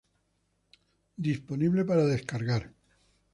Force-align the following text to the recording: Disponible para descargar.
Disponible 1.27 1.85
para 1.85 2.07
descargar. 2.07 2.63